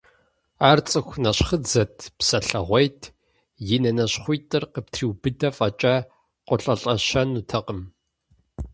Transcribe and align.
Ар 0.69 0.79
цӀыху 0.89 1.19
нэщхъыдзэт, 1.23 1.95
псэлъэгъуейт, 2.17 3.01
и 3.75 3.77
нэ 3.81 3.91
нащхъуитӀыр 3.97 4.63
къыптриубыдэ 4.73 5.49
фӀэкӀа, 5.57 5.95
къолӀэлӀэщэнутэкъым. 6.47 7.81